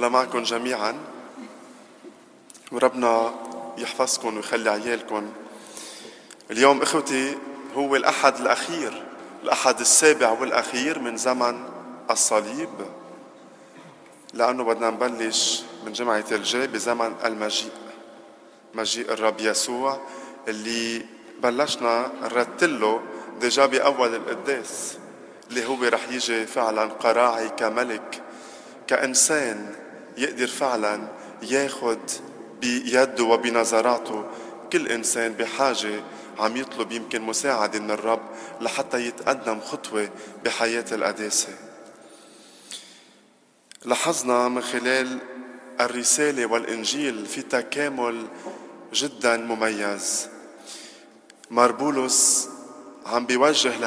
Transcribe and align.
الله 0.00 0.08
معكم 0.08 0.42
جميعا. 0.42 0.94
وربنا 2.72 3.34
يحفظكم 3.78 4.36
ويخلي 4.36 4.70
عيالكم. 4.70 5.32
اليوم 6.50 6.82
إخوتي 6.82 7.38
هو 7.76 7.96
الأحد 7.96 8.36
الأخير 8.40 9.06
الأحد 9.42 9.80
السابع 9.80 10.30
والأخير 10.30 10.98
من 10.98 11.16
زمن 11.16 11.68
الصليب. 12.10 12.70
لأنه 14.34 14.64
بدنا 14.64 14.90
نبلش 14.90 15.62
من 15.86 15.92
جمعة 15.92 16.24
الجاي 16.32 16.66
بزمن 16.66 17.14
المجيء 17.24 17.72
مجيء 18.74 19.12
الرب 19.12 19.40
يسوع 19.40 20.00
اللي 20.48 21.06
بلشنا 21.42 22.12
نرتله 22.22 23.00
ديجا 23.40 23.66
بأول 23.66 24.14
القداس 24.14 24.98
اللي 25.50 25.66
هو 25.66 25.84
رح 25.84 26.08
يجي 26.08 26.46
فعلا 26.46 26.84
قراعي 26.84 27.48
كملك 27.48 28.22
كإنسان 28.86 29.89
يقدر 30.16 30.46
فعلا 30.46 31.08
ياخد 31.42 31.98
بيده 32.60 33.24
وبنظراته. 33.24 34.24
كل 34.72 34.88
إنسان 34.88 35.32
بحاجة 35.32 36.02
عم 36.38 36.56
يطلب 36.56 36.92
يمكن 36.92 37.22
مساعدة 37.22 37.78
من 37.78 37.90
الرب 37.90 38.20
لحتى 38.60 39.06
يتقدم 39.06 39.60
خطوة 39.60 40.08
بحياة 40.44 40.84
القداسة. 40.92 41.48
لاحظنا 43.84 44.48
من 44.48 44.62
خلال 44.62 45.18
الرسالة 45.80 46.46
والإنجيل 46.46 47.26
في 47.26 47.42
تكامل 47.42 48.26
جدا 48.94 49.36
مميز. 49.36 50.28
ماربولوس 51.50 52.48
عم 53.06 53.26
بيوجه 53.26 53.78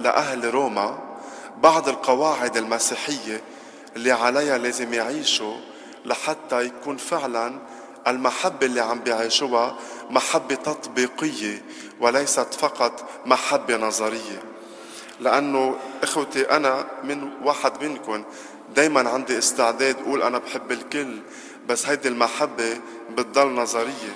لأهل 0.00 0.54
روما 0.54 0.98
بعض 1.62 1.88
القواعد 1.88 2.56
المسيحية 2.56 3.40
اللي 3.96 4.12
عليها 4.12 4.58
لازم 4.58 4.94
يعيشوا 4.94 5.56
لحتى 6.04 6.60
يكون 6.60 6.96
فعلا 6.96 7.58
المحبة 8.06 8.66
اللي 8.66 8.80
عم 8.80 9.00
بيعيشوها 9.00 9.76
محبة 10.10 10.54
تطبيقية 10.54 11.62
وليست 12.00 12.54
فقط 12.54 13.08
محبة 13.26 13.76
نظرية. 13.76 14.42
لأنه 15.20 15.76
إخوتي 16.02 16.50
أنا 16.50 16.86
من 17.04 17.30
واحد 17.42 17.84
منكم 17.84 18.24
دايما 18.74 19.10
عندي 19.10 19.38
استعداد 19.38 19.96
أقول 19.98 20.22
أنا 20.22 20.38
بحب 20.38 20.72
الكل 20.72 21.18
بس 21.68 21.86
هيدي 21.86 22.08
المحبة 22.08 22.80
بتضل 23.10 23.48
نظرية. 23.48 24.14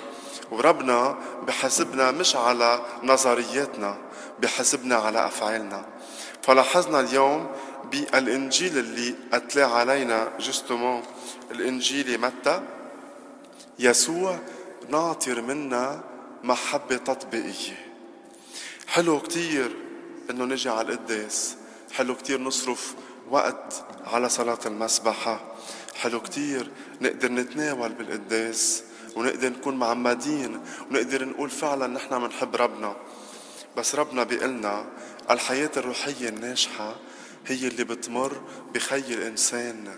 وربنا 0.51 1.17
بحسبنا 1.47 2.11
مش 2.11 2.35
على 2.35 2.79
نظرياتنا 3.03 3.97
بحسبنا 4.39 4.95
على 4.95 5.25
أفعالنا. 5.25 5.85
فلاحظنا 6.41 6.99
اليوم 6.99 7.47
بالإنجيل 7.91 8.77
اللي 8.77 9.15
أتلى 9.33 9.63
علينا 9.63 10.29
جستمون 10.39 11.03
الإنجيل 11.51 12.21
متى؟ 12.21 12.61
يسوع 13.79 14.39
ناطر 14.89 15.41
منا 15.41 16.03
محبة 16.43 16.97
تطبيقية. 16.97 17.87
حلو 18.87 19.19
كتير 19.19 19.75
إنه 20.29 20.45
نجي 20.45 20.69
على 20.69 20.93
القداس 20.93 21.55
حلو 21.91 22.15
كتير 22.15 22.41
نصرف 22.41 22.95
وقت 23.29 23.83
على 24.05 24.29
صلاة 24.29 24.59
المسبحة. 24.65 25.55
حلو 25.95 26.19
كتير 26.19 26.71
نقدر 27.01 27.31
نتناول 27.31 27.93
بالقداس 27.93 28.83
ونقدر 29.15 29.49
نكون 29.49 29.75
معمدين 29.75 30.61
ونقدر 30.91 31.25
نقول 31.25 31.49
فعلا 31.49 31.87
نحن 31.87 32.19
بنحب 32.19 32.55
ربنا. 32.55 32.95
بس 33.77 33.95
ربنا 33.95 34.23
بيقلنا 34.23 34.85
الحياة 35.31 35.71
الروحية 35.77 36.29
الناجحة 36.29 36.95
هي 37.47 37.67
اللي 37.67 37.83
بتمر 37.83 38.41
بخي 38.73 39.13
الإنسان 39.13 39.95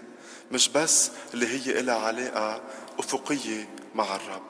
مش 0.51 0.69
بس 0.69 1.11
اللي 1.33 1.47
هي 1.47 1.79
إلها 1.79 1.95
علاقة 1.95 2.61
أفقية 2.99 3.69
مع 3.95 4.15
الرب. 4.15 4.41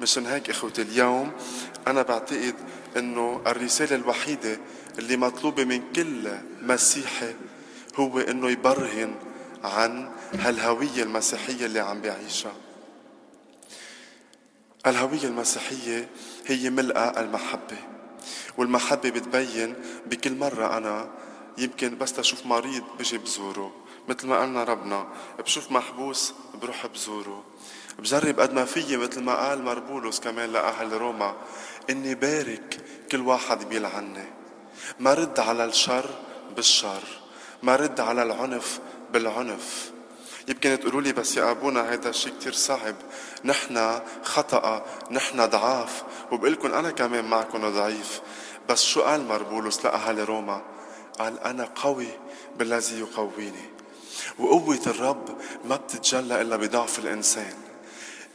مشان 0.00 0.26
هيك 0.26 0.50
إخوتي 0.50 0.82
اليوم 0.82 1.32
أنا 1.86 2.02
بعتقد 2.02 2.54
أنه 2.96 3.42
الرسالة 3.46 3.96
الوحيدة 3.96 4.58
اللي 4.98 5.16
مطلوبة 5.16 5.64
من 5.64 5.92
كل 5.92 6.32
مسيحي 6.62 7.34
هو 7.96 8.18
أنه 8.18 8.50
يبرهن 8.50 9.14
عن 9.64 10.10
هالهوية 10.34 11.02
المسيحية 11.02 11.66
اللي 11.66 11.80
عم 11.80 12.00
بيعيشها 12.00 12.52
الهوية 14.86 15.24
المسيحية 15.24 16.08
هي 16.46 16.70
ملء 16.70 17.20
المحبة 17.20 17.76
والمحبة 18.58 19.10
بتبين 19.10 19.74
بكل 20.06 20.34
مرة 20.36 20.76
أنا 20.76 21.10
يمكن 21.58 21.98
بس 21.98 22.12
تشوف 22.12 22.46
مريض 22.46 22.84
بجي 22.98 23.18
بزوره 23.18 23.72
مثل 24.08 24.26
ما 24.26 24.38
قالنا 24.38 24.64
ربنا 24.64 25.06
بشوف 25.38 25.70
محبوس 25.70 26.34
بروح 26.62 26.86
بزوره. 26.86 27.44
بجرب 27.98 28.40
قد 28.40 28.52
ما 28.52 28.64
فيي 28.64 28.96
مثل 28.96 29.22
ما 29.22 29.48
قال 29.48 29.64
مربولوس 29.64 30.20
كمان 30.20 30.52
لأهل 30.52 30.92
روما 30.92 31.34
إني 31.90 32.14
بارك 32.14 32.80
كل 33.12 33.20
واحد 33.20 33.68
بيلعني 33.68 34.24
ما 35.00 35.14
رد 35.14 35.40
على 35.40 35.64
الشر 35.64 36.10
بالشر 36.56 37.02
ما 37.62 37.76
رد 37.76 38.00
على 38.00 38.22
العنف 38.22 38.80
بالعنف. 39.12 39.92
يمكن 40.48 40.80
تقولوا 40.80 41.00
لي 41.00 41.12
بس 41.12 41.36
يا 41.36 41.50
أبونا 41.50 41.92
هذا 41.92 42.08
الشيء 42.08 42.32
كثير 42.40 42.52
صعب. 42.52 42.94
نحن 43.44 44.00
خطأ 44.22 44.86
نحن 45.10 45.46
ضعاف. 45.46 46.02
وبقول 46.32 46.52
لكم 46.52 46.74
أنا 46.74 46.90
كمان 46.90 47.24
معكم 47.24 47.68
ضعيف. 47.68 48.20
بس 48.68 48.84
شو 48.84 49.02
قال 49.02 49.28
مربولوس 49.28 49.84
لأهل 49.84 50.28
روما؟ 50.28 50.62
قال 51.18 51.40
أنا 51.40 51.68
قوي 51.74 52.08
بالذي 52.58 52.98
يقويني. 53.00 53.74
وقوة 54.38 54.80
الرب 54.86 55.38
ما 55.64 55.76
بتتجلى 55.76 56.40
إلا 56.40 56.56
بضعف 56.56 56.98
الإنسان. 56.98 57.54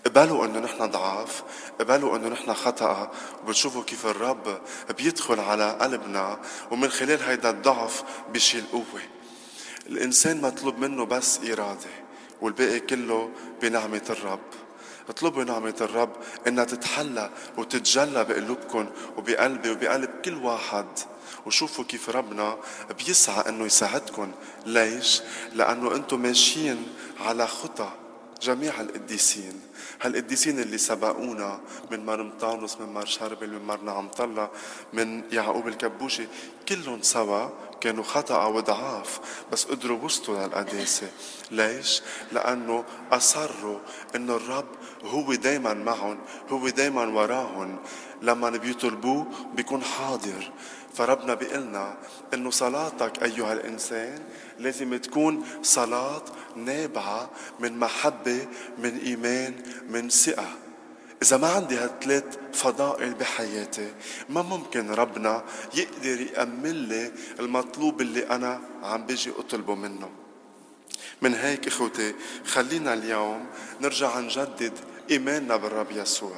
قبلوا 0.05 0.45
إنه 0.45 0.59
نحن 0.59 0.85
ضعاف 0.85 1.43
قبلوا 1.79 2.17
إنه 2.17 2.27
نحن 2.27 2.53
خطأ. 2.53 3.11
وبتشوفوا 3.43 3.83
كيف 3.83 4.05
الرب 4.05 4.61
بيدخل 4.97 5.39
على 5.39 5.71
قلبنا 5.71 6.39
ومن 6.71 6.89
خلال 6.89 7.23
هيدا 7.23 7.49
الضعف 7.49 8.03
بيشيل 8.33 8.63
قوة. 8.71 9.01
الإنسان 9.87 10.41
مطلوب 10.41 10.77
منه 10.77 11.05
بس 11.05 11.39
إرادة 11.39 11.89
والباقي 12.41 12.79
كله 12.79 13.29
بنعمة 13.61 14.05
الرب. 14.09 14.39
اطلبوا 15.09 15.43
نعمة 15.43 15.75
الرب 15.81 16.11
إنها 16.47 16.63
تتحلى 16.63 17.29
وتتجلى 17.57 18.25
بقلوبكم 18.25 18.89
وبقلبي 19.17 19.69
وبقلب 19.69 20.09
كل 20.25 20.33
واحد. 20.33 20.85
وشوفوا 21.45 21.83
كيف 21.83 22.09
ربنا 22.09 22.57
بيسعى 22.97 23.49
إنه 23.49 23.65
يساعدكم. 23.65 24.31
ليش؟ 24.65 25.21
لأنه 25.53 25.95
أنتم 25.95 26.19
ماشيين 26.19 26.87
على 27.19 27.47
خطى 27.47 27.89
جميع 28.41 28.81
القديسين. 28.81 29.61
هالقديسين 30.01 30.59
اللي 30.59 30.77
سبقونا 30.77 31.59
من 31.91 32.05
مرمطانوس 32.05 32.77
من 32.77 32.93
مار 32.93 33.05
شربل 33.05 33.49
من 33.49 33.61
مار 33.61 33.81
نعمطلة 33.81 34.49
من 34.93 35.23
يعقوب 35.31 35.67
الكبوشي 35.67 36.27
كلهم 36.69 37.01
سوا 37.01 37.49
كانوا 37.81 38.03
خطأ 38.03 38.45
وضعاف 38.45 39.19
بس 39.51 39.65
قدروا 39.65 40.03
وصلوا 40.03 40.47
للقداسة. 40.47 41.07
ليش؟ 41.51 42.01
لأنه 42.31 42.83
أصروا 43.11 43.79
أنه 44.15 44.35
الرب 44.35 44.67
هو 45.03 45.33
دايما 45.33 45.73
معهم 45.73 46.17
هو 46.49 46.69
دايما 46.69 47.05
وراهم. 47.05 47.77
لما 48.21 48.49
بيطلبوه 48.49 49.27
بيكون 49.55 49.83
حاضر. 49.83 50.51
فربنا 50.93 51.33
بيقلنا 51.33 51.97
إنه 52.33 52.49
صلاتك 52.49 53.23
أيها 53.23 53.53
الإنسان 53.53 54.19
لازم 54.59 54.97
تكون 54.97 55.45
صلاة 55.63 56.23
نابعة 56.55 57.29
من 57.59 57.79
محبة 57.79 58.47
من 58.77 58.97
إيمان 58.97 59.55
من 59.89 60.09
ثقة. 60.09 60.68
إذا 61.23 61.37
ما 61.37 61.47
عندي 61.47 61.75
هالثلاث 61.75 62.23
فضائل 62.53 63.13
بحياتي 63.13 63.93
ما 64.29 64.41
ممكن 64.41 64.91
ربنا 64.91 65.43
يقدر 65.73 66.21
يأمن 66.21 66.87
لي 66.87 67.11
المطلوب 67.39 68.01
اللي 68.01 68.29
أنا 68.29 68.61
عم 68.83 69.05
بيجي 69.05 69.31
أطلبه 69.37 69.75
منه. 69.75 70.09
من 71.21 71.33
هيك 71.33 71.67
إخوتي 71.67 72.15
خلينا 72.45 72.93
اليوم 72.93 73.45
نرجع 73.81 74.19
نجدد 74.19 74.73
إيماننا 75.11 75.55
بالرب 75.55 75.91
يسوع. 75.91 76.35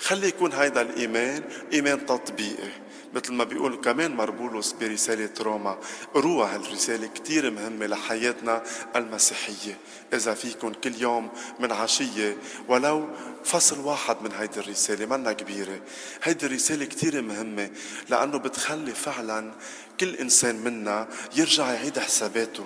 خلي 0.00 0.28
يكون 0.28 0.52
هيدا 0.52 0.80
الإيمان 0.80 1.42
إيمان 1.72 2.06
تطبيقي. 2.06 2.85
مثل 3.16 3.32
ما 3.32 3.44
بيقول 3.44 3.76
كمان 3.76 4.16
مربولوس 4.16 4.72
برسالة 4.72 5.30
روما 5.40 5.78
روى 6.16 6.46
هالرسالة 6.46 7.06
كتير 7.06 7.50
مهمة 7.50 7.86
لحياتنا 7.86 8.62
المسيحية. 8.96 9.78
إذا 10.12 10.34
فيكم 10.34 10.72
كل 10.72 10.94
يوم 10.94 11.28
من 11.60 11.72
عشية 11.72 12.36
ولو 12.68 13.08
فصل 13.44 13.80
واحد 13.80 14.16
من 14.22 14.32
هيدي 14.32 14.60
الرسالة 14.60 15.06
منا 15.06 15.32
كبيرة. 15.32 15.80
هيدي 16.22 16.46
الرسالة 16.46 16.84
كتير 16.84 17.22
مهمة 17.22 17.70
لأنه 18.08 18.38
بتخلي 18.38 18.94
فعلا 18.94 19.52
كل 20.00 20.14
إنسان 20.14 20.56
منا 20.56 21.08
يرجع 21.36 21.72
يعيد 21.72 21.98
حساباته. 21.98 22.64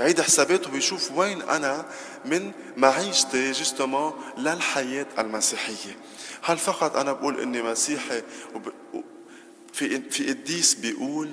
يعيد 0.00 0.20
حساباته 0.20 0.72
ويشوف 0.72 1.10
وين 1.10 1.42
أنا 1.42 1.86
من 2.24 2.52
معيشتي 2.76 3.52
جستما 3.52 4.14
للحياة 4.38 5.06
المسيحية. 5.18 5.96
هل 6.42 6.58
فقط 6.58 6.96
أنا 6.96 7.12
بقول 7.12 7.40
إني 7.40 7.62
مسيحي 7.62 8.22
في 9.72 10.10
في 10.10 10.28
قديس 10.28 10.74
بيقول 10.74 11.30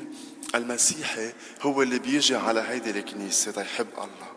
المسيحي 0.56 1.34
هو 1.62 1.82
اللي 1.82 2.00
بيجي 2.00 2.36
على 2.36 2.60
هيدي 2.60 2.90
الكنيسة 2.90 3.52
تيحب 3.52 3.88
الله. 3.98 4.30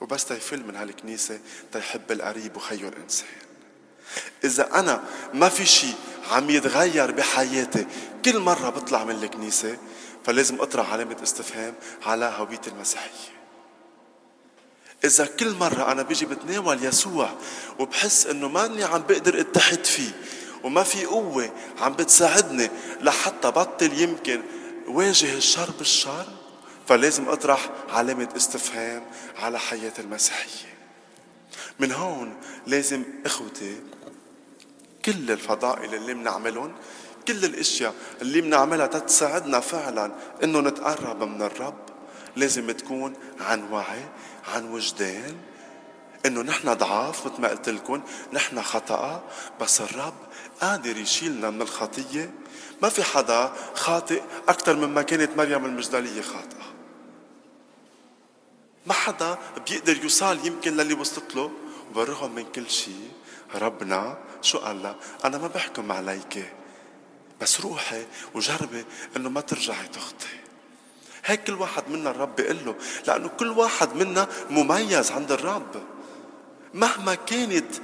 وبس 0.00 0.24
تيفل 0.24 0.64
من 0.64 0.76
هالكنيسة 0.76 1.40
تيحب 1.72 2.12
القريب 2.12 2.56
وخيو 2.56 2.88
الإنسان 2.88 3.28
إذا 4.44 4.78
أنا 4.78 5.04
ما 5.34 5.48
في 5.48 5.66
شيء 5.66 5.94
عم 6.30 6.50
يتغير 6.50 7.10
بحياتي 7.10 7.86
كل 8.24 8.38
مرة 8.38 8.70
بطلع 8.70 9.04
من 9.04 9.14
الكنيسة 9.14 9.76
فلازم 10.24 10.60
أطرح 10.60 10.92
علامة 10.92 11.16
استفهام 11.22 11.74
على 12.02 12.34
هويتي 12.36 12.70
المسيحية. 12.70 13.40
إذا 15.04 15.26
كل 15.26 15.54
مرة 15.54 15.92
أنا 15.92 16.02
بيجي 16.02 16.26
بتناول 16.26 16.84
يسوع 16.84 17.30
وبحس 17.78 18.26
إنه 18.26 18.48
ماني 18.48 18.84
عم 18.84 19.02
بقدر 19.08 19.40
أتحد 19.40 19.84
فيه 19.84 20.10
وما 20.64 20.82
في 20.82 21.04
قوة 21.04 21.50
عم 21.80 21.92
بتساعدني 21.92 22.70
لحتى 23.00 23.50
بطل 23.50 24.00
يمكن 24.00 24.42
واجه 24.88 25.34
الشر؟ 25.34 25.70
بالشر 25.78 26.26
فلازم 26.88 27.28
أطرح 27.28 27.70
علامة 27.88 28.28
استفهام 28.36 29.02
على 29.38 29.58
حياتي 29.58 30.02
المسيحية. 30.02 30.74
من 31.80 31.92
هون 31.92 32.36
لازم 32.66 33.04
إخوتي 33.26 33.80
كل 35.04 35.30
الفضائل 35.30 35.94
اللي 35.94 36.14
بنعملهم 36.14 36.72
كل 37.28 37.44
الأشياء 37.44 37.94
اللي 38.22 38.40
بنعملها 38.40 38.86
تتساعدنا 38.86 39.60
فعلا 39.60 40.12
إنه 40.44 40.60
نتقرب 40.60 41.22
من 41.22 41.42
الرب. 41.42 41.78
لازم 42.36 42.70
تكون 42.70 43.12
عن 43.40 43.72
وعي 43.72 44.04
عن 44.54 44.70
وجدان 44.72 45.36
إنه 46.26 46.42
نحن 46.42 46.74
ضعاف 46.74 47.26
مثل 47.26 47.40
ما 47.40 47.48
قلت 47.48 47.68
لكم 47.68 48.02
نحن 48.32 48.62
خطأ 48.62 49.24
بس 49.60 49.80
الرب 49.80 50.14
قادر 50.60 50.96
يشيلنا 50.96 51.50
من 51.50 51.62
الخطية. 51.62 52.34
ما 52.82 52.88
في 52.88 53.02
حدا 53.02 53.52
خاطئ 53.74 54.22
أكثر 54.48 54.76
مما 54.76 55.02
كانت 55.02 55.36
مريم 55.36 55.64
المجدلية 55.64 56.22
خاطئة. 56.22 56.70
ما 58.86 58.92
حدا 58.92 59.38
بيقدر 59.68 60.02
يوصل 60.02 60.46
يمكن 60.46 60.76
للي 60.76 60.94
وصلت 60.94 61.36
له. 61.36 61.50
وبالرغم 61.90 62.34
من 62.34 62.44
كل 62.44 62.70
شيء 62.70 63.10
ربنا 63.54 64.18
شو 64.42 64.58
قال 64.58 64.82
لها 64.82 64.96
أنا 65.24 65.38
ما 65.38 65.46
بحكم 65.46 65.92
عليك 65.92 66.52
بس 67.40 67.60
روحي 67.60 68.06
وجربي 68.34 68.84
إنه 69.16 69.28
ما 69.28 69.40
ترجعي 69.40 69.88
تخطي 69.88 70.26
هيك 71.24 71.44
كل 71.44 71.52
واحد 71.52 71.88
منا 71.88 72.10
الرب 72.10 72.36
بيقول 72.36 72.56
له 72.66 72.74
لأنه 73.06 73.28
كل 73.28 73.50
واحد 73.50 73.94
منا 73.94 74.28
مميز 74.50 75.10
عند 75.10 75.32
الرب. 75.32 75.82
مهما 76.74 77.14
كانت 77.14 77.74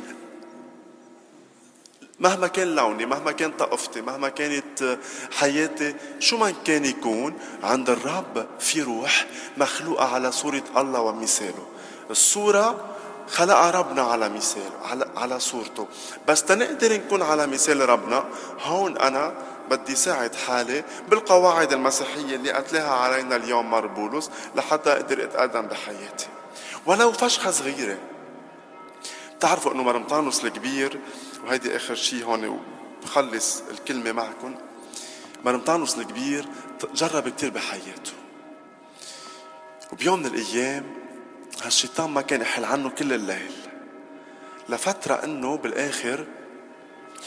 مهما 2.21 2.47
كان 2.47 2.75
لوني 2.75 3.07
مهما 3.07 3.33
كان 3.33 3.53
ثقافتي 3.59 4.01
مهما 4.01 4.29
كانت 4.29 4.99
حياتي 5.33 5.95
شو 6.19 6.37
ما 6.37 6.55
كان 6.65 6.85
يكون 6.85 7.35
عند 7.63 7.91
الرب 7.91 8.47
في 8.61 8.83
روح 8.83 9.27
مخلوقة 9.57 10.15
على 10.15 10.33
صورة 10.33 10.63
الله 10.77 11.01
ومثاله. 11.01 11.67
الصورة 12.11 12.85
خلق 13.29 13.57
ربنا 13.57 14.03
على 14.03 14.29
مثال 14.29 14.71
على 14.85 15.07
على 15.17 15.41
صورته. 15.41 15.87
بس 16.29 16.45
تنقدر 16.45 16.93
نكون 16.93 17.23
على 17.23 17.47
مثال 17.47 17.89
ربنا 17.89 18.25
هون 18.63 18.97
أنا 18.99 19.35
بدي 19.71 19.97
ساعد 19.97 20.35
حالي 20.35 20.85
بالقواعد 21.09 21.73
المسيحية 21.73 22.37
اللي 22.37 22.59
أتلاها 22.59 22.91
علينا 22.91 23.37
اليوم 23.37 23.71
مار 23.71 23.87
بولس 23.87 24.31
لحتى 24.55 24.93
أقدر 24.93 25.25
أتقدم 25.25 25.63
بحياتي. 25.63 26.27
ولو 26.87 27.13
فشخة 27.13 27.51
صغيرة 27.51 27.99
بتعرفوا 29.39 29.73
إنه 29.73 29.83
مرمطانوس 29.83 30.45
الكبير 30.45 31.01
وهيدي 31.45 31.77
آخر 31.77 31.95
شيء 31.95 32.25
هون 32.25 32.61
وبخلص 33.03 33.63
الكلمة 33.71 34.13
معكم. 34.13 34.55
مرمطانوس 35.45 35.99
الكبير 35.99 36.47
جرب 36.95 37.29
كثير 37.29 37.51
بحياته. 37.51 38.13
وبيوم 39.93 40.21
من 40.21 40.27
الأيام 40.27 40.85
هالشيطان 41.63 42.11
ما 42.11 42.23
كان 42.23 42.41
يحل 42.41 42.65
عنه 42.65 42.91
كل 42.91 43.13
الليل. 43.13 43.53
لفترة 44.69 45.15
إنه 45.15 45.57
بالآخر 45.57 46.27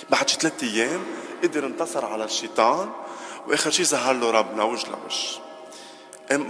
بعد 0.10 0.30
شي 0.30 0.38
ثلاث 0.38 0.64
أيام 0.64 1.04
قدر 1.44 1.66
انتصر 1.66 2.06
على 2.06 2.24
الشيطان 2.24 2.90
وآخر 3.48 3.72
شيء 3.72 3.86
ظهر 3.86 4.14
له 4.14 4.32
ربنا 4.32 4.64
وجه 4.64 4.88
لوجه. 4.88 5.50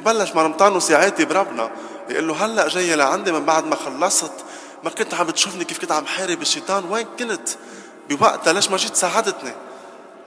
بلش 0.01 0.31
مرمطانوس 0.31 0.89
يعاتب 0.89 1.31
ربنا 1.31 1.71
يقول 2.09 2.27
له 2.27 2.45
هلأ 2.45 2.67
جاي 2.67 2.95
لعندي 2.95 3.31
من 3.31 3.45
بعد 3.45 3.65
ما 3.65 3.75
خلصت 3.75 4.31
ما 4.83 4.89
كنت 4.89 5.13
عم 5.13 5.29
تشوفني 5.29 5.63
كيف 5.63 5.79
كنت 5.79 5.91
عم 5.91 6.05
حارب 6.05 6.41
الشيطان؟ 6.41 6.85
وين 6.85 7.07
كنت؟ 7.19 7.49
بوقتها 8.09 8.53
ليش 8.53 8.69
ما 8.69 8.77
جيت 8.77 8.95
ساعدتني؟ 8.95 9.53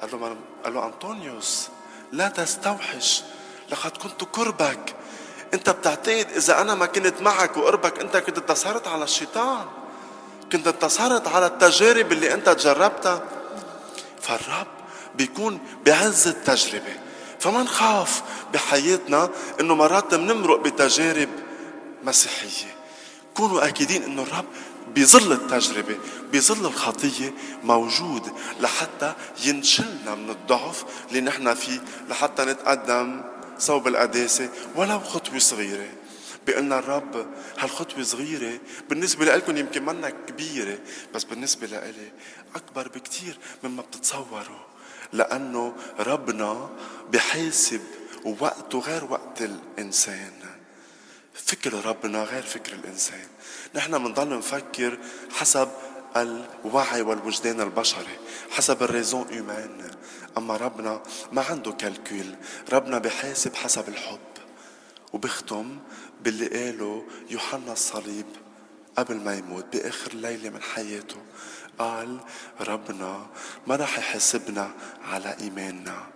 قال 0.00 0.10
له 0.12 0.36
قال 0.64 0.74
له 0.74 0.86
أنطونيوس 0.86 1.68
لا 2.12 2.28
تستوحش 2.28 3.22
لقد 3.70 3.96
كنت 3.96 4.24
قربك 4.24 4.96
أنت 5.54 5.70
بتعتقد 5.70 6.26
إذا 6.36 6.60
أنا 6.60 6.74
ما 6.74 6.86
كنت 6.86 7.22
معك 7.22 7.56
وقربك 7.56 8.00
أنت 8.00 8.16
كنت 8.16 8.38
انتصرت 8.38 8.88
على 8.88 9.04
الشيطان. 9.04 9.66
كنت 10.52 10.66
انتصرت 10.66 11.28
على 11.28 11.46
التجارب 11.46 12.12
اللي 12.12 12.34
أنت 12.34 12.48
تجربتها. 12.48 13.22
فالرب 14.20 14.66
بيكون 15.14 15.58
بعز 15.86 16.28
التجربة. 16.28 16.96
فما 17.40 17.62
نخاف 17.62 18.22
بحياتنا 18.52 19.28
إنه 19.60 19.74
مرات 19.74 20.14
بنمرق 20.14 20.60
بتجارب 20.60 21.28
مسيحية. 22.04 22.71
كونوا 23.34 23.68
اكيدين 23.68 24.02
إنه 24.02 24.22
الرب 24.22 24.44
بظل 24.96 25.32
التجربة 25.32 25.96
بظل 26.32 26.66
الخطية 26.66 27.34
موجود 27.64 28.32
لحتى 28.60 29.14
ينشلنا 29.44 30.14
من 30.14 30.30
الضعف 30.30 30.84
اللي 31.08 31.20
نحن 31.20 31.54
فيه 31.54 31.80
لحتى 32.08 32.44
نتقدم 32.44 33.22
صوب 33.58 33.88
القداسة 33.88 34.48
ولو 34.76 35.00
خطوة 35.00 35.38
صغيرة. 35.38 35.88
بقلنا 36.46 36.78
الرب 36.78 37.26
هالخطوة 37.58 38.02
صغيرة 38.02 38.58
بالنسبة 38.90 39.24
لكم 39.24 39.56
يمكن 39.56 39.84
منا 39.84 40.10
كبيرة 40.10 40.78
بس 41.14 41.24
بالنسبة 41.24 41.66
لإلي 41.66 42.12
أكبر 42.56 42.88
بكتير 42.88 43.38
مما 43.64 43.82
بتتصوروا 43.82 44.62
لأنه 45.12 45.72
ربنا 45.98 46.70
بحاسب 47.12 47.80
وقته 48.24 48.78
غير 48.78 49.04
وقت 49.04 49.42
الإنسان. 49.42 50.32
فكر 51.34 51.86
ربنا 51.86 52.24
غير 52.24 52.42
فكر 52.42 52.72
الإنسان. 52.72 53.26
نحن 53.74 53.98
بنضل 53.98 54.38
نفكر 54.38 54.98
حسب 55.30 55.68
الوعي 56.16 57.02
والوجدان 57.02 57.60
البشري 57.60 58.18
حسب 58.50 58.82
ال 58.82 59.28
raisonnement 59.28 59.90
أما 60.38 60.56
ربنا 60.56 61.02
ما 61.32 61.42
عنده 61.42 61.72
calcul 61.72 62.36
ربنا 62.72 62.98
بحاسب 62.98 63.54
حسب 63.54 63.88
الحب. 63.88 64.18
وبختم 65.12 65.78
باللي 66.20 66.46
قاله 66.48 67.06
يوحنا 67.30 67.72
الصليب 67.72 68.26
قبل 68.96 69.16
ما 69.16 69.34
يموت 69.34 69.64
بآخر 69.72 70.14
ليلة 70.14 70.50
من 70.50 70.62
حياته. 70.62 71.22
قال 71.78 72.20
ربنا 72.60 73.26
ما 73.66 73.76
راح 73.76 73.98
يحاسبنا 73.98 74.70
على 75.04 75.36
إيماننا 75.40 76.06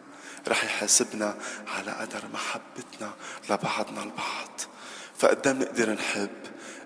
رح 0.49 0.65
يحاسبنا 0.65 1.37
على 1.67 1.91
قدر 1.91 2.23
محبتنا 2.35 3.13
لبعضنا 3.51 4.03
البعض. 4.03 4.61
فقدام 5.19 5.59
نقدر 5.59 5.91
نحب 5.91 6.31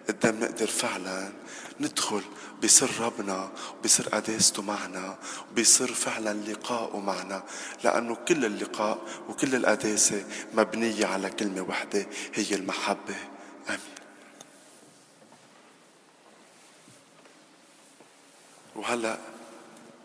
قدام 0.09 0.41
نقدر 0.41 0.67
فعلا 0.67 1.33
ندخل 1.81 2.23
بسر 2.63 2.91
ربنا 3.01 3.51
بسر 3.85 4.09
قداسته 4.09 4.63
معنا 4.63 5.19
بسر 5.57 5.95
فعلا 5.95 6.35
لقائه 6.53 6.99
معنا. 6.99 7.43
لأنه 7.85 8.15
كل 8.15 8.45
اللقاء 8.45 8.99
وكل 9.29 9.55
القداسة 9.55 10.25
مبنية 10.55 11.07
على 11.07 11.31
كلمة 11.31 11.61
واحدة 11.61 12.07
هي 12.35 12.55
المحبة. 12.55 13.17
آمين. 13.69 13.81
وهلأ 18.77 19.19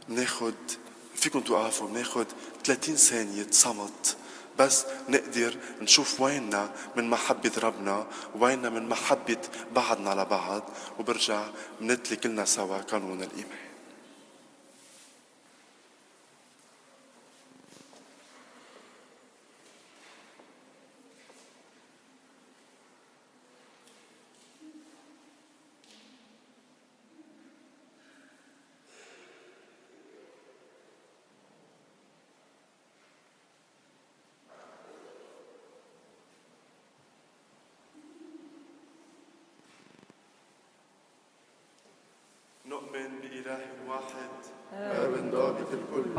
ناخد 0.08 0.56
فيكم 1.16 1.42
توقفوا 1.42 1.90
ناخد 1.90 2.26
30 2.64 2.96
ثانية 2.96 3.48
صمت 3.52 4.18
بس 4.60 4.86
نقدر 5.10 5.56
نشوف 5.82 6.22
ويننا 6.22 6.70
من 6.96 7.10
محبة 7.10 7.52
ربنا 7.64 8.08
ويننا 8.40 8.70
من 8.70 8.90
محبة 8.90 9.38
بعضنا 9.76 10.22
لبعض 10.22 10.64
وبرجع 11.00 11.44
بنتلي 11.82 12.18
كلنا 12.18 12.46
سوا 12.46 12.78
قانون 12.78 13.24
الإيمان. 13.24 13.65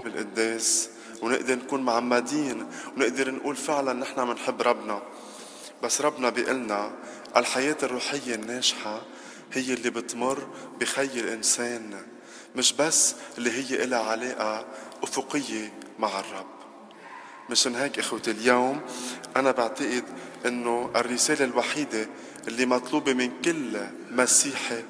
بالقداس 0.04 0.90
ونقدر 1.22 1.54
نكون 1.54 1.82
معمدين. 1.82 2.66
ونقدر 2.96 3.30
نقول 3.30 3.56
فعلا 3.56 3.92
نحن 3.92 4.24
بنحب 4.24 4.62
ربنا. 4.62 5.02
بس 5.82 6.00
ربنا 6.00 6.30
بيقلنا 6.30 6.92
الحياة 7.36 7.76
الروحية 7.82 8.34
الناجحة 8.34 9.02
هي 9.52 9.74
اللي 9.74 9.90
بتمر 9.90 10.46
بخي 10.80 11.20
الإنسان 11.20 12.02
مش 12.56 12.72
بس 12.72 13.14
اللي 13.38 13.50
هي 13.50 13.84
إلها 13.84 13.98
علاقة 14.02 14.66
أفقية 15.02 15.72
مع 15.98 16.20
الرب. 16.20 16.46
مشان 17.50 17.74
هيك 17.74 17.98
إخوتي 17.98 18.30
اليوم 18.30 18.80
أنا 19.36 19.50
بعتقد 19.50 20.04
إنه 20.46 20.90
الرسالة 20.96 21.44
الوحيدة 21.44 22.08
اللي 22.48 22.66
مطلوبة 22.66 23.12
من 23.12 23.30
كل 23.44 23.80
مسيحي 24.10 24.82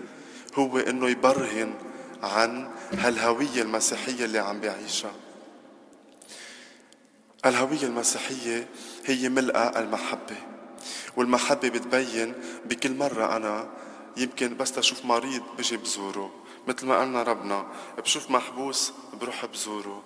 هو 0.55 0.79
إنه 0.79 1.09
يبرهن 1.09 1.75
عن 2.23 2.71
هالهوية 2.93 3.63
المسيحية 3.63 4.25
اللي 4.25 4.39
عم 4.39 4.61
بيعيشها 4.61 5.13
الهوية 7.47 7.83
المسيحية 7.83 8.69
هي 9.05 9.29
ملء 9.29 9.79
المحبة 9.79 10.37
والمحبة 11.17 11.69
بتبين 11.69 12.35
بكل 12.65 12.95
مرة 12.95 13.37
أنا 13.37 13.69
يمكن 14.17 14.57
بس 14.57 14.79
أشوف 14.79 15.05
مريض 15.05 15.43
بجي 15.59 15.77
بزوره. 15.77 16.33
مثل 16.69 16.87
ما 16.87 16.99
قالنا 16.99 17.23
ربنا 17.23 17.67
بشوف 17.99 18.31
محبوس 18.31 18.93
بروح 19.21 19.47
بزوره. 19.47 20.03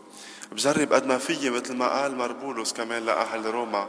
بجرب 0.52 0.93
قد 0.93 1.07
ما 1.07 1.19
فيي 1.19 1.50
مثل 1.50 1.76
ما 1.76 1.88
قال 1.88 2.17
مربولوس 2.17 2.73
كمان 2.73 3.07
لأهل 3.07 3.47
روما 3.47 3.88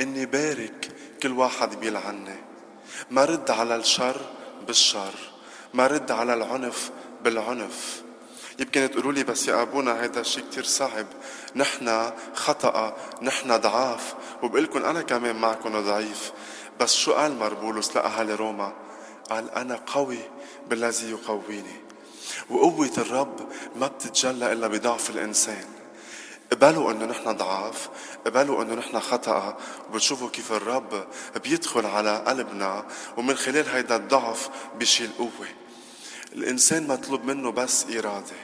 إني 0.00 0.26
بارك 0.26 0.88
كل 1.22 1.32
واحد 1.32 1.80
بيلعني 1.80 2.36
ما 3.10 3.24
رد 3.24 3.50
على 3.50 3.76
الشر 3.76 4.20
بالشر 4.66 5.14
ما 5.74 5.86
رد 5.86 6.10
على 6.10 6.34
العنف 6.34 6.90
بالعنف. 7.24 8.02
يمكن 8.58 8.90
تقولوا 8.90 9.12
لي 9.12 9.24
بس 9.24 9.48
يا 9.48 9.62
أبونا 9.62 10.04
هذا 10.04 10.20
الشيء 10.20 10.44
كثير 10.50 10.64
صعب. 10.64 11.06
نحن 11.56 12.10
خطأ 12.34 12.96
نحن 13.22 13.56
ضعاف. 13.56 14.14
وبقول 14.42 14.64
لكم 14.64 14.84
أنا 14.84 15.02
كمان 15.02 15.36
معكم 15.36 15.80
ضعيف. 15.80 16.32
بس 16.80 16.94
شو 16.94 17.12
قال 17.12 17.38
مربولوس 17.38 17.96
لاهل 17.96 18.40
روما؟ 18.40 18.72
قال 19.30 19.50
أنا 19.50 19.80
قوي 19.86 20.18
بالذي 20.68 21.10
يقويني. 21.10 21.80
وقوة 22.50 22.92
الرب 22.98 23.48
ما 23.76 23.86
بتتجلى 23.86 24.52
إلا 24.52 24.66
بضعف 24.66 25.10
الإنسان. 25.10 25.64
قبلوا 26.52 26.92
إنه 26.92 27.04
نحن 27.04 27.32
ضعاف 27.32 27.88
قبلوا 28.26 28.62
إنه 28.62 28.74
نحن 28.74 29.00
خطأ. 29.00 29.56
وبتشوفوا 29.90 30.28
كيف 30.28 30.52
الرب 30.52 31.04
بيدخل 31.44 31.86
على 31.86 32.16
قلبنا. 32.26 32.84
ومن 33.16 33.36
خلال 33.36 33.68
هيدا 33.68 33.96
الضعف 33.96 34.48
بيشيل 34.78 35.10
قوة. 35.18 35.48
الإنسان 36.32 36.86
مطلوب 36.86 37.24
منه 37.24 37.50
بس 37.50 37.86
إرادة 37.86 38.36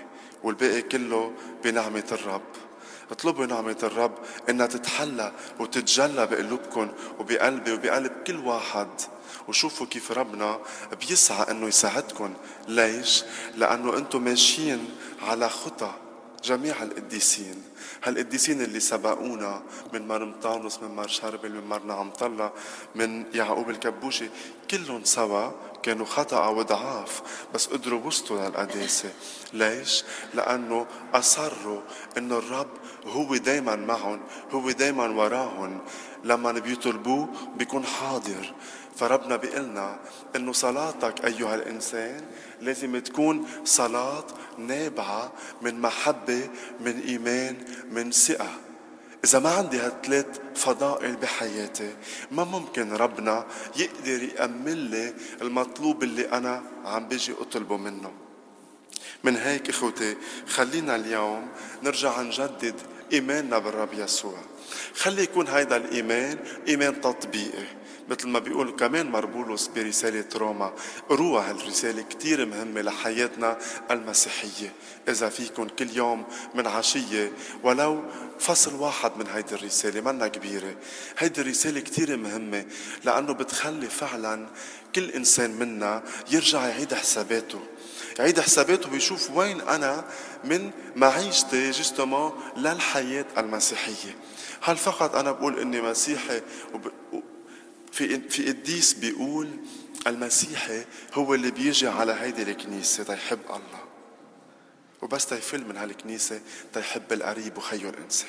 والباقي 0.43 0.83
كله 0.83 1.33
بنعمة 1.65 2.05
الرب. 2.13 2.43
اطلبوا 3.11 3.47
نعمة 3.47 3.79
الرب 3.83 4.15
إنها 4.49 4.67
تتحلى 4.67 5.33
وتتجلى 5.61 6.27
بقلوبكم 6.27 6.89
وبقلبي 7.19 7.73
وبقلب 7.73 8.13
كل 8.27 8.37
واحد. 8.37 8.89
وشوفوا 9.49 9.87
كيف 9.87 10.13
ربنا 10.13 10.61
بيسعى 11.01 11.51
إنه 11.51 11.67
يساعدكم. 11.67 12.35
ليش؟ 12.69 13.25
لأنه 13.57 13.97
أنتم 13.97 14.25
ماشيين 14.25 14.89
على 15.23 15.49
خطى 15.49 15.93
جميع 16.45 16.83
القديسين. 16.83 17.63
هالقديسين 18.05 18.61
اللي 18.61 18.81
سبقونا 18.81 19.63
من 19.93 20.09
مرمطانوس 20.09 20.83
من 20.83 20.89
مار 20.89 21.09
شربل 21.09 21.53
من 21.53 21.65
مار 21.65 21.83
نعمطلة 21.83 22.53
من 22.95 23.25
يعقوب 23.35 23.71
الكبوشي 23.71 24.29
كلهم 24.71 25.05
سوا 25.05 25.51
كانوا 25.85 26.07
خطأ 26.07 26.49
وضعاف 26.49 27.23
بس 27.55 27.67
قدروا 27.67 28.01
وصلوا 28.05 28.49
للقداسة. 28.49 29.13
ليش؟ 29.53 30.05
لأنه 30.35 30.87
أصروا 31.15 31.81
أنه 32.19 32.39
الرب 32.39 32.71
هو 33.07 33.37
دايما 33.37 33.77
معهم 33.77 34.21
هو 34.53 34.71
دايما 34.71 35.07
وراهم. 35.07 35.81
لما 36.25 36.53
بيطلبوه 36.53 37.29
بيكون 37.57 37.85
حاضر. 37.85 38.55
فربنا 38.97 39.37
بيقلنا 39.37 39.99
إنه 40.37 40.53
صلاتك 40.53 41.25
أيها 41.25 41.55
الإنسان 41.55 42.21
لازم 42.61 42.99
تكون 42.99 43.49
صلاة 43.65 44.27
نابعة 44.59 45.33
من 45.63 45.81
محبة 45.81 46.51
من 46.81 47.01
إيمان 47.01 47.57
من 47.91 48.11
ثقة. 48.11 48.64
إذا 49.25 49.39
ما 49.39 49.51
عندي 49.51 49.79
هالثلاث 49.79 50.27
فضائل 50.55 51.17
بحياتي 51.17 51.97
ما 52.31 52.45
ممكن 52.45 52.93
ربنا 52.93 53.47
يقدر 53.77 54.23
يأمن 54.23 54.91
لي 54.91 55.15
المطلوب 55.43 56.03
اللي 56.03 56.33
أنا 56.33 56.63
عم 56.85 57.09
بيجي 57.09 57.33
أطلبه 57.41 57.77
منه. 57.77 58.13
من 59.25 59.37
هيك 59.37 59.69
إخوتي 59.69 60.17
خلينا 60.49 60.97
اليوم 60.97 61.49
نرجع 61.83 62.21
نجدد 62.21 62.75
إيماننا 63.13 63.59
بالرب 63.59 63.95
يسوع. 63.95 64.39
خلي 64.95 65.23
يكون 65.23 65.49
هيدا 65.49 65.77
الإيمان 65.77 66.39
إيمان 66.69 67.01
تطبيقي. 67.01 67.67
مثل 68.09 68.29
ما 68.29 68.39
بيقول 68.39 68.71
كمان 68.71 69.11
مربولوس 69.11 69.67
برسالة 69.67 70.25
روما. 70.37 70.73
قروها 71.09 71.51
هالرسالة 71.51 72.03
كتير 72.03 72.47
مهمة 72.47 72.81
لحياتنا 72.83 73.59
المسيحية. 73.91 74.73
إذا 75.09 75.29
فيكم 75.29 75.69
كل 75.69 75.91
يوم 75.97 76.25
من 76.55 76.67
عشية 76.67 77.33
ولو 77.63 78.03
فصل 78.39 78.75
واحد 78.75 79.13
من 79.17 79.27
هيدي 79.27 79.55
الرسالة 79.55 80.01
منا 80.01 80.29
كبيرة. 80.29 80.77
هيدي 81.19 81.41
الرسالة 81.41 81.81
كتير 81.81 82.17
مهمة 82.17 82.65
لأنه 83.05 83.33
بتخلي 83.33 83.89
فعلا 83.89 84.47
كل 84.95 85.11
إنسان 85.11 85.51
منا 85.51 86.03
يرجع 86.31 86.67
يعيد 86.67 86.95
حساباته. 86.95 87.61
يعيد 88.19 88.41
حساباته 88.41 88.93
ويشوف 88.93 89.31
وين 89.31 89.61
أنا 89.61 90.05
من 90.45 90.71
معيشتي 90.97 91.71
جستما 91.71 92.33
للحياة 92.57 93.27
المسيحية. 93.39 94.17
هل 94.63 94.77
فقط 94.77 95.17
أنا 95.17 95.33
بقول 95.33 95.59
إني 95.59 95.81
مسيحي 95.83 96.41
في 97.95 98.21
في 98.29 98.49
قديس 98.49 98.93
بيقول 98.93 99.49
المسيحي 100.07 100.85
هو 101.15 101.35
اللي 101.35 101.51
بيجي 101.51 101.89
على 101.89 102.13
هيدي 102.13 102.43
الكنيسة 102.43 103.05
تيحب 103.05 103.39
الله. 103.47 103.85
وبس 105.03 105.27
تيفل 105.27 105.65
من 105.65 105.77
هالكنيسة 105.77 106.41
تيحب 106.73 107.13
القريب 107.13 107.59
وخيه 107.59 107.89
الإنسان 107.89 108.29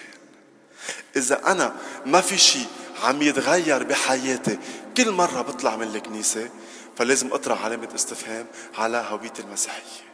إذا 1.15 1.51
أنا 1.51 1.75
ما 2.05 2.21
في 2.21 2.37
شيء 2.37 2.67
عم 3.03 3.21
يتغير 3.21 3.83
بحياتي 3.83 4.59
كل 4.97 5.11
مرة 5.11 5.41
بطلع 5.41 5.75
من 5.75 5.87
الكنيسة 5.95 6.49
فلازم 6.97 7.33
أطرح 7.33 7.65
علامة 7.65 7.89
استفهام 7.95 8.45
على 8.77 8.97
هويتي 9.09 9.41
المسيحية. 9.41 10.05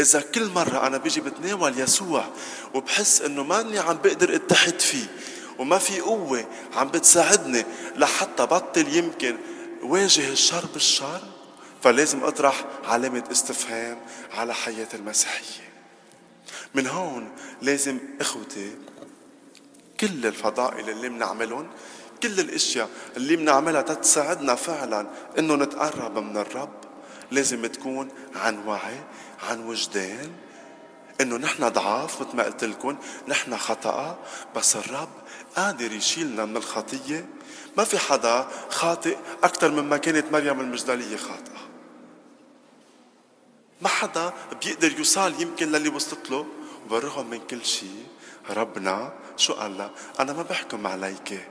إذا 0.00 0.20
كل 0.20 0.48
مرة 0.48 0.86
أنا 0.86 0.98
بيجي 0.98 1.20
بتناول 1.20 1.80
يسوع 1.80 2.24
وبحس 2.74 3.22
إنه 3.22 3.42
ماني 3.42 3.78
عم 3.78 3.96
بقدر 3.96 4.34
أتحد 4.34 4.80
فيه 4.80 5.06
وما 5.58 5.78
في 5.78 6.00
قوة 6.00 6.44
عم 6.76 6.88
بتساعدني 6.88 7.64
لحتى 7.96 8.46
بطل 8.46 8.96
يمكن 8.96 9.36
واجه 9.82 10.32
الشر 10.32 10.64
بالشر 10.74 11.20
فلازم 11.82 12.24
أطرح 12.24 12.64
علامة 12.84 13.24
استفهام 13.32 13.98
على 14.34 14.54
حياة 14.54 14.88
المسيحية. 14.94 15.68
من 16.74 16.86
هون 16.86 17.28
لازم 17.62 17.98
إخوتي 18.20 18.76
كل 20.00 20.26
الفضائل 20.26 20.90
اللي 20.90 21.08
بنعملهم 21.08 21.68
كل 22.22 22.40
الأشياء 22.40 22.88
اللي 23.16 23.36
بنعملها 23.36 23.82
تتساعدنا 23.82 24.54
فعلا 24.54 25.06
إنه 25.38 25.54
نتقرب 25.54 26.18
من 26.18 26.36
الرب. 26.36 26.74
لازم 27.30 27.66
تكون 27.66 28.08
عن 28.36 28.66
وعي 28.66 29.00
عن 29.42 29.66
وجدان. 29.66 30.30
إنه 31.20 31.36
نحن 31.36 31.68
ضعاف 31.68 32.20
مثل 32.20 32.36
ما 32.36 32.42
قلت 32.42 32.64
لكم 32.64 32.96
نحن 33.28 33.56
خطأ 33.56 34.18
بس 34.56 34.76
الرب 34.76 35.08
قادر 35.56 35.92
يشيلنا 35.92 36.44
من 36.44 36.56
الخطية. 36.56 37.28
ما 37.76 37.84
في 37.84 37.98
حدا 37.98 38.48
خاطئ 38.70 39.16
أكثر 39.42 39.70
مما 39.70 39.96
كانت 39.96 40.32
مريم 40.32 40.60
المجدلية 40.60 41.16
خاطئة. 41.16 41.68
ما 43.82 43.88
حدا 43.88 44.32
بيقدر 44.64 44.98
يوصل 44.98 45.42
يمكن 45.42 45.72
للي 45.72 45.88
وصلت 45.88 46.30
له. 46.30 46.46
وبالرغم 46.86 47.30
من 47.30 47.40
كل 47.50 47.64
شيء 47.64 48.06
ربنا 48.50 49.12
شو 49.36 49.52
قال 49.52 49.78
لها 49.78 49.90
أنا 50.20 50.32
ما 50.32 50.42
بحكم 50.42 50.86
عليك 50.86 51.48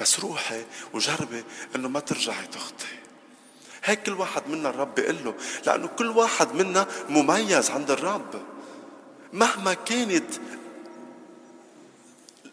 بس 0.00 0.20
روحي 0.20 0.64
وجربي 0.94 1.44
إنه 1.76 1.88
ما 1.88 2.00
ترجعي 2.00 2.46
تخطي 2.46 2.86
هيك 3.84 4.02
كل 4.02 4.12
واحد 4.12 4.42
منا 4.48 4.68
الرب 4.68 4.94
بيقول 4.94 5.24
له 5.24 5.34
لأنه 5.66 5.86
كل 5.86 6.08
واحد 6.08 6.54
منا 6.54 6.86
مميز 7.08 7.70
عند 7.70 7.90
الرب. 7.90 8.42
مهما 9.32 9.74
كانت 9.74 10.34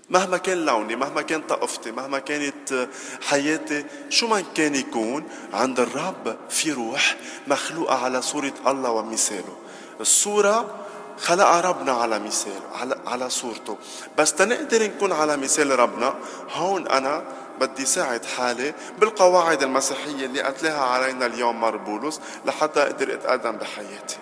مهما 0.09 0.37
كان 0.37 0.65
لوني 0.65 0.95
مهما 0.95 1.21
كان 1.21 1.41
طائفتي 1.41 1.91
مهما 1.91 2.19
كانت 2.19 2.87
حياتي 3.21 3.85
شو 4.09 4.27
ما 4.27 4.43
كان 4.55 4.75
يكون 4.75 5.23
عند 5.53 5.79
الرب 5.79 6.37
في 6.49 6.71
روح 6.71 7.15
مخلوقة 7.47 8.03
على 8.03 8.21
صورة 8.21 8.53
الله 8.67 8.91
ومثاله. 8.91 9.57
الصورة 10.01 10.85
خلقها 11.17 11.61
ربنا 11.61 11.91
على 11.91 12.19
مثال 12.19 12.61
على, 12.73 12.99
على 13.07 13.29
صورته. 13.29 13.77
بس 14.17 14.33
تنقدر 14.33 14.83
نكون 14.83 15.11
على 15.11 15.37
مثال 15.37 15.79
ربنا 15.79 16.15
هون 16.51 16.87
أنا 16.87 17.23
بدي 17.59 17.85
ساعد 17.85 18.25
حالي 18.25 18.73
بالقواعد 18.99 19.63
المسيحية 19.63 20.25
اللي 20.25 20.47
أتلاها 20.49 20.81
علينا 20.81 21.25
اليوم 21.25 21.61
مار 21.61 21.77
بولس 21.77 22.21
لحتى 22.45 22.81
أقدر 22.81 23.13
أتقدم 23.13 23.51
بحياتي. 23.51 24.17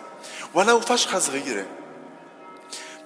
ولو 0.53 0.79
فشخة 0.79 1.19
صغيرة 1.19 1.65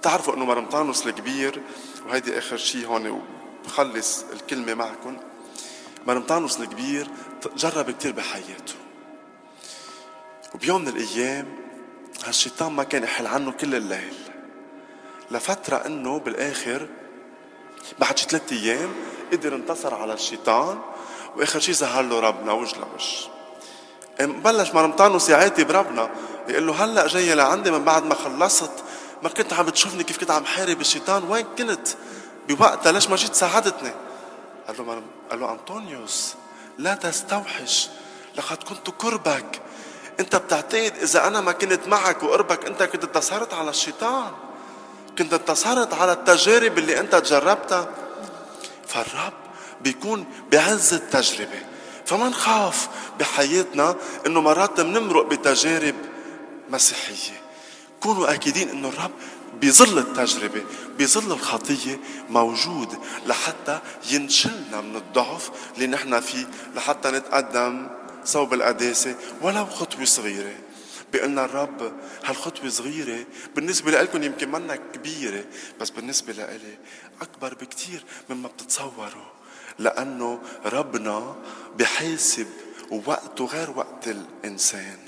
بتعرفوا 0.02 0.36
إنه 0.36 0.46
مرمطانوس 0.46 1.08
الكبير 1.08 1.62
وهيدي 2.08 2.38
آخر 2.38 2.58
شيء 2.58 2.88
هون 2.88 3.22
بخلص 3.66 4.26
الكلمة 4.34 4.74
معكم. 4.74 5.18
مرمطانوس 6.08 6.60
الكبير 6.60 7.08
جرب 7.56 7.92
كتير 7.92 8.12
بحياته. 8.12 8.74
وبيوم 10.56 10.82
من 10.82 10.88
الأيام 10.88 11.46
هالشيطان 12.26 12.72
ما 12.72 12.84
كان 12.84 13.04
يحل 13.04 13.28
عنه 13.28 13.52
كل 13.52 13.76
الليل. 13.76 14.14
لفترة 15.32 15.76
إنه 15.86 16.20
بالآخر 16.20 16.88
بعد 18.00 18.18
شي 18.18 18.26
ثلاث 18.26 18.52
أيام 18.52 18.90
قدر 19.32 19.56
انتصر 19.56 19.96
على 19.96 20.14
الشيطان 20.14 20.80
وآخر 21.38 21.60
شي 21.60 21.74
ظهر 21.74 22.04
له 22.04 22.20
ربنا 22.20 22.52
وجه 22.52 22.76
لوجه. 22.78 24.42
بلش 24.42 24.72
مرمطانوس 24.72 25.30
يعاتب 25.30 25.72
ربنا 25.72 26.10
يقول 26.50 26.68
له 26.68 26.84
هلأ 26.84 27.08
جاي 27.08 27.36
لعندي 27.36 27.72
من 27.72 27.84
بعد 27.84 28.06
ما 28.06 28.16
خلصت 28.16 28.72
ما 29.24 29.30
كنت 29.30 29.54
عم 29.54 29.66
بتشوفني 29.66 30.04
كيف 30.04 30.18
كنت 30.18 30.32
عم 30.32 30.46
حارب 30.46 30.82
الشيطان؟ 30.82 31.24
وين 31.24 31.46
كنت؟ 31.58 31.88
بوقتها 32.48 32.92
ليش 32.92 33.10
ما 33.10 33.16
جيت 33.16 33.36
ساعدتني؟ 33.36 33.94
قال 34.68 34.78
له 34.78 35.04
قال 35.30 35.40
له 35.40 35.52
أنطونيوس 35.52 36.34
لا 36.78 36.96
تستوحش 36.96 37.90
لقد 38.36 38.64
كنت 38.64 38.90
قربك 38.90 39.62
أنت 40.20 40.36
بتعتقد 40.36 40.94
إذا 41.02 41.28
أنا 41.28 41.42
ما 41.42 41.52
كنت 41.52 41.88
معك 41.88 42.24
وقربك 42.24 42.66
أنت 42.66 42.84
كنت 42.84 43.04
انتصرت 43.04 43.54
على 43.54 43.70
الشيطان. 43.70 44.32
كنت 45.18 45.34
انتصرت 45.34 45.94
على 45.94 46.12
التجارب 46.12 46.78
اللي 46.78 47.00
أنت 47.00 47.16
تجربتها. 47.16 47.90
فالرب 48.88 49.34
بيكون 49.82 50.26
بعز 50.52 50.94
التجربة. 50.94 51.60
فما 52.06 52.30
نخاف 52.30 52.90
بحياتنا 53.20 53.96
إنه 54.26 54.42
مرات 54.42 54.82
بنمرق 54.82 55.26
بتجارب 55.26 55.96
مسيحية. 56.70 57.41
كونوا 58.02 58.34
اكيدين 58.34 58.70
إنه 58.70 58.88
الرب 58.90 59.12
بظل 59.62 59.98
التجربة 59.98 60.64
بظل 61.00 61.32
الخطية 61.32 62.00
موجود 62.30 63.00
لحتى 63.26 63.80
ينشلنا 64.12 64.82
من 64.82 64.96
الضعف 64.96 65.52
اللي 65.76 65.88
نحن 65.88 66.20
فيه 66.20 66.48
لحتى 66.76 67.12
نتقدم 67.12 67.90
صوب 68.26 68.54
القداسة 68.54 69.16
ولو 69.42 69.66
خطوة 69.66 70.06
صغيرة. 70.06 70.54
بيقلنا 71.14 71.46
الرب 71.46 71.94
هالخطوة 72.26 72.70
صغيرة 72.70 73.26
بالنسبة 73.56 73.92
لكم 73.92 74.24
يمكن 74.24 74.52
منا 74.52 74.76
كبيرة 74.76 75.44
بس 75.80 75.90
بالنسبة 75.90 76.34
لإلي 76.34 76.78
أكبر 77.22 77.54
بكتير 77.54 78.04
مما 78.30 78.48
بتتصوروا 78.48 79.32
لأنه 79.80 80.42
ربنا 80.66 81.36
بحاسب 81.78 82.48
ووقته 82.92 83.46
غير 83.46 83.72
وقت 83.72 84.08
الإنسان. 84.08 85.00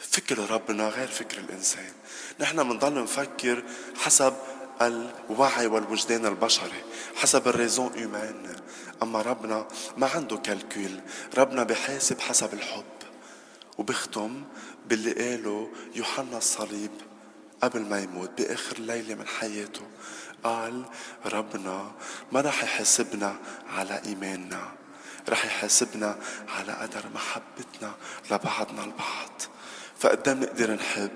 فكر 0.00 0.50
ربنا 0.50 0.88
غير 0.88 1.08
فكر 1.08 1.38
الإنسان. 1.38 1.92
نحن 2.40 2.62
بنضل 2.62 3.02
نفكر 3.02 3.64
حسب 3.96 4.34
الوعي 4.82 5.66
والوجدان 5.66 6.26
البشري 6.26 6.84
حسب 7.16 7.48
ال 7.48 7.92
raisonnement 7.92 8.56
أما 9.02 9.22
ربنا 9.22 9.68
ما 9.96 10.06
عنده 10.06 10.36
calcul 10.36 11.00
ربنا 11.38 11.62
بحاسب 11.62 12.20
حسب 12.20 12.54
الحب. 12.54 12.84
وبختم 13.78 14.44
باللي 14.86 15.12
قاله 15.12 15.70
يوحنا 15.94 16.38
الصليب 16.38 16.90
قبل 17.62 17.80
ما 17.80 18.00
يموت 18.00 18.30
بآخر 18.38 18.78
ليلة 18.78 19.14
من 19.14 19.26
حياته. 19.26 19.86
قال 20.44 20.84
ربنا 21.26 21.92
ما 22.32 22.40
راح 22.40 22.64
يحاسبنا 22.64 23.36
على 23.68 24.02
إيماننا 24.06 24.72
راح 25.28 25.44
يحاسبنا 25.44 26.18
على 26.48 26.72
قدر 26.72 27.04
محبتنا 27.14 27.94
لبعضنا 28.30 28.84
البعض. 28.84 29.42
فقدام 30.00 30.40
نقدر 30.40 30.74
نحب 30.74 31.10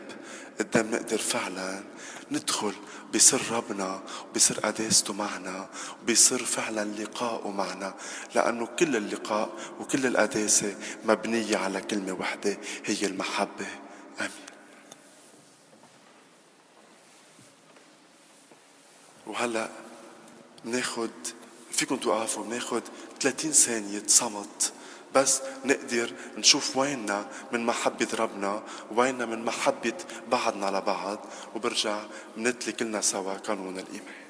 قدام 0.59 0.91
نقدر 0.91 1.19
فعلا 1.19 1.83
ندخل 2.31 2.75
بسر 3.14 3.41
ربنا 3.50 4.03
بسر 4.35 4.61
قداسته 4.61 5.12
معنا 5.12 5.69
بسر 6.09 6.45
فعلا 6.45 6.85
لقائه 7.03 7.50
معنا. 7.50 7.95
لأنه 8.35 8.67
كل 8.67 8.97
اللقاء 8.97 9.50
وكل 9.80 10.06
القداسة 10.06 10.76
مبنية 11.04 11.56
على 11.56 11.80
كلمة 11.80 12.13
واحدة 12.13 12.58
هي 12.85 13.06
المحبة. 13.06 13.67
آمين. 14.21 14.30
وهلأ 19.26 19.69
بناخد 20.65 21.11
فيكم 21.73 21.97
توقفوا 21.97 22.45
بناخد 22.45 22.82
30 23.21 23.52
ثانية 23.52 24.02
صمت. 24.06 24.73
بس 25.15 25.43
نقدر 25.65 26.13
نشوف 26.39 26.77
ويننا 26.77 27.27
من 27.53 27.67
محبة 27.67 28.09
ربنا 28.19 28.63
ويننا 28.91 29.27
من 29.27 29.45
محبة 29.45 29.99
بعضنا 30.31 30.79
لبعض 30.79 31.19
وبرجع 31.55 31.99
بنتلي 32.37 32.73
كلنا 32.73 33.00
سوا 33.00 33.33
قانون 33.33 33.79
الإيمان. 33.79 34.24